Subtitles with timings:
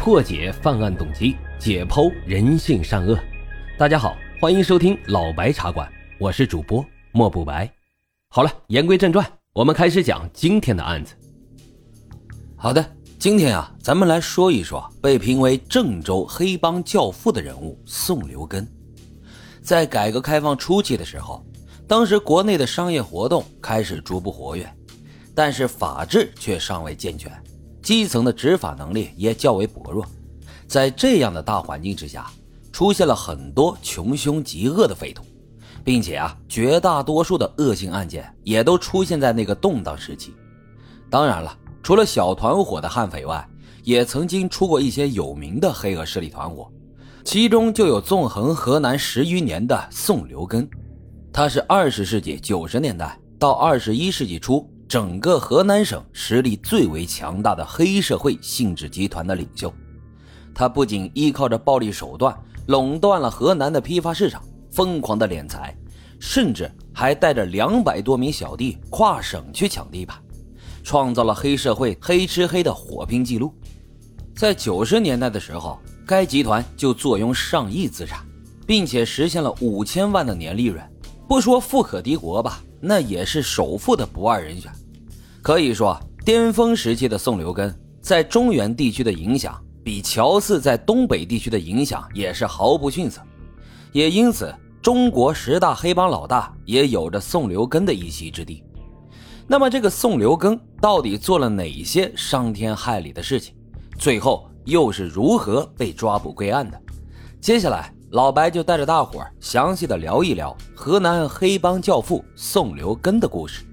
[0.00, 3.18] 破解犯案动机，解剖人性善恶。
[3.76, 5.86] 大家好，欢迎收听老白茶馆，
[6.18, 7.70] 我是主播莫不白。
[8.30, 11.14] 好了，言归正传，我们开始讲今天的案子。
[12.56, 12.82] 好的，
[13.18, 18.66] 今天啊，咱们来说一说被评为郑州黑帮教父的人物宋留根。
[19.60, 21.44] 在改革开放初期的时候，
[21.86, 24.66] 当时国内的商业活动开始逐步活跃，
[25.34, 27.30] 但是法治却尚未健全。
[27.82, 30.04] 基层的执法能力也较为薄弱，
[30.68, 32.30] 在这样的大环境之下，
[32.70, 35.24] 出现了很多穷凶极恶的匪徒，
[35.82, 40.34] 并且啊，绝大多数的恶性案件也都出现在那个动荡时期。
[41.08, 43.44] 当然了，除了小团伙的悍匪外，
[43.82, 46.70] 也曾经出过一些有名的黑恶势力团伙，
[47.24, 50.68] 其中就有纵横河南十余年的宋留根，
[51.32, 54.69] 他是二十世纪九十年代到二十一世纪初。
[54.90, 59.72] 整个河南省实力最为强大的黑社会性质集团的领袖，
[60.52, 62.36] 他不仅依靠着暴力手段
[62.66, 64.42] 垄断了河南的批发市场，
[64.72, 65.72] 疯狂的敛财，
[66.18, 70.20] 甚至还带着两百多名小弟跨省去抢地盘，
[70.82, 73.54] 创造了黑社会黑吃黑的火拼记录。
[74.34, 78.26] 在九十年代的时候，该集团就坐拥上亿资产，
[78.66, 80.84] 并且实现了五千万的年利润，
[81.28, 84.70] 不说富可敌国吧，那也是首富的不二人选。
[85.42, 93.20] 可以说，巅峰时期的宋留根在中原地区的影响，比乔四在东北地区的影响也是毫不逊色。
[93.92, 98.62] 也因此，中国十大黑帮老大也有着宋留根的一席之地。
[99.46, 103.54] 那么，这个宋留根到底做了哪些伤天害理的事情？
[103.98, 106.80] 最后又是如何被抓捕归案的？
[107.40, 113.64] 接下来，老白就带着大伙儿详细的聊一聊河南黑帮教父宋留根的故事。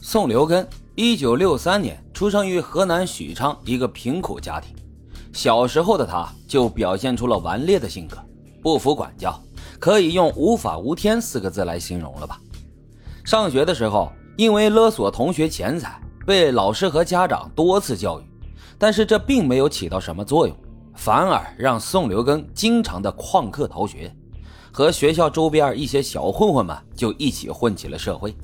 [0.00, 0.66] 宋留根。
[0.96, 4.74] 一九六三年出生于河南许昌一个贫苦家庭，
[5.32, 8.18] 小时候的他就表现出了顽劣的性格，
[8.60, 9.40] 不服管教，
[9.78, 12.40] 可以用无法无天四个字来形容了吧。
[13.24, 18.24] 上学的时候，因为勒索同学钱财，被老师和家长多次教育，
[18.76, 20.56] 但是这并没有起到什么作用，
[20.98, 24.12] 反而让宋留根经常的旷课逃学，
[24.72, 28.34] 和学校周边一些小混混们就一起混起了社会。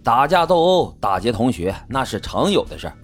[0.00, 2.96] 打架斗殴、打劫同学，那是常有的事儿。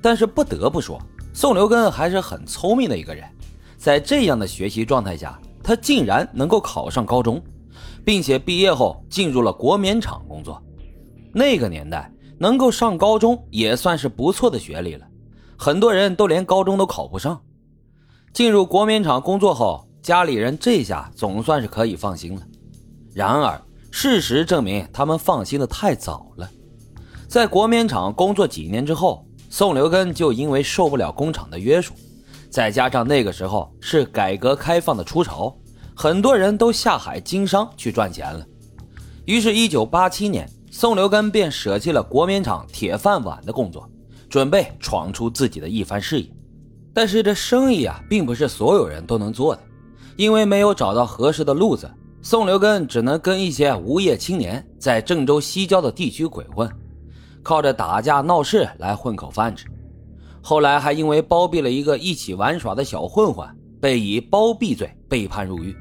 [0.00, 1.02] 但是不得不说，
[1.34, 3.28] 宋留根还是很聪明的一个人。
[3.76, 7.42] 在这样的学习状态下，他竟然能够考上高中，
[8.04, 10.62] 并且毕业后进入了国棉厂工作。
[11.32, 12.08] 那个年代，
[12.38, 15.04] 能够上高中也算是不错的学历了，
[15.58, 17.42] 很多人都连高中都考不上。
[18.32, 22.40] 进入国棉厂工作后，家里人这下总算是可以放心了。
[23.12, 23.60] 然而，
[23.90, 26.50] 事实证明，他们放心的太早了。
[27.28, 31.92] 在国棉厂工作几年之后，宋留根就因为受不了工厂的约束，
[32.48, 35.54] 再加上那个时候是改革开放的初潮，
[35.94, 38.46] 很多人都下海经商去赚钱了。
[39.26, 43.86] 于是，一九八七年，宋留根便舍弃了国棉厂铁饭碗的工作，
[44.30, 46.26] 准备闯出自己的一番事业。
[46.94, 49.62] 但是，这生意啊，并不是所有人都能做的，
[50.16, 51.90] 因为没有找到合适的路子。
[52.24, 56.70] 宋留根只能跟一些无业青年在郑州西郊的地区鬼混，
[57.42, 59.66] 靠着打架闹事来混口饭吃。
[60.40, 63.48] 后来还因为包庇了一个一起玩耍的小混混，
[63.80, 65.74] 被以包庇罪被判入狱。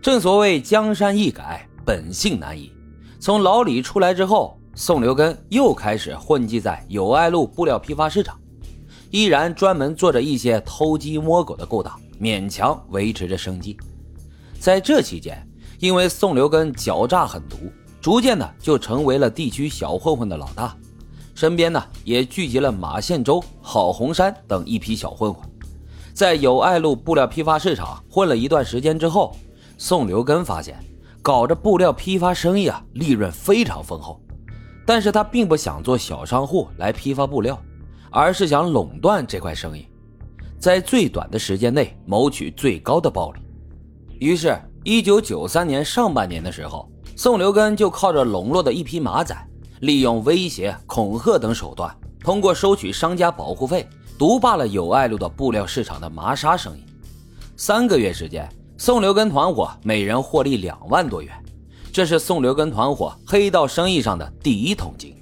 [0.00, 2.70] 正所谓江山易改，本性难移。
[3.18, 8.38] 从牢里出来之后，宋留根又开始混迹在友爱路布料批发市场，
[9.10, 13.76] 依然专门做着一些偷鸡摸狗的勾当，勉强维持着生计。
[14.58, 15.46] 在这期间，
[15.78, 17.56] 因为宋留根狡诈狠毒，
[18.00, 20.76] 逐渐的就成为了地区小混混的老大，
[21.34, 25.48] 身边呢也聚集了马宪洲、郝红山等一批小混混。
[26.12, 29.36] 在友爱路布料批发市场混了一段时间之后，
[29.76, 30.82] 宋留根发现
[31.20, 34.18] 搞着布料批发生意啊，利润非常丰厚，
[34.86, 37.60] 但是他并不想做小商户来批发布料，
[38.10, 39.86] 而是想垄断这块生意，
[40.58, 43.40] 在最短的时间内谋取最高的暴利。
[44.18, 44.58] 于是。
[44.88, 49.36] 一九九三年上半年的时候，宋留根就靠着笼络的一批马仔，
[49.80, 56.84] 利用威胁、恐吓等手段，通过收取商家保护费，独霸了友爱路的布料市场的麻纱生意。
[57.56, 58.48] 三个月时间，
[58.78, 61.34] 宋留根团伙每人获利两万多元，
[61.92, 65.15] 这是宋留根团伙黑道生意上的第一桶金。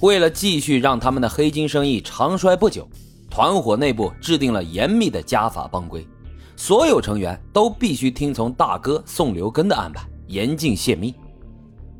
[0.00, 2.88] 为了继续让他们的黑金生意长衰不久，
[3.30, 6.06] 团伙内部制定了严密的家法帮规。
[6.56, 11.14] 所有成员都必须听从大哥宋留根的安排，严禁泄密。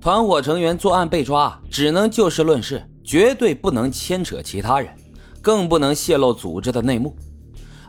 [0.01, 4.95] 团伙成员作案被抓，只能就事论事，绝对不能牵扯其他人，
[5.41, 7.17] 更不能泄露组织的内幕。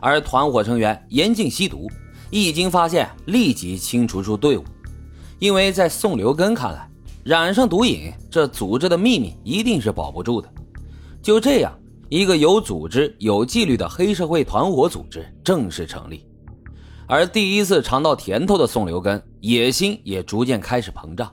[0.00, 1.88] 而团伙成员严禁吸毒，
[2.30, 4.64] 一经发现立即清除出队伍。
[5.38, 6.90] 因为在宋留根看来，
[7.26, 10.48] 染上毒瘾，这组织的秘密一定是保不住的。
[11.20, 11.76] 就这样，
[12.08, 16.24] 一个有组织、有纪律的黑社会团伙组织正式成立。
[17.08, 21.28] 而第一次尝到甜头的宋留根，野心也逐渐开始膨胀。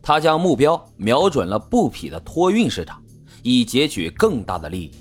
[0.00, 3.02] 他将目标瞄准了布匹的托运市场，
[3.42, 4.92] 以截取更大的利益。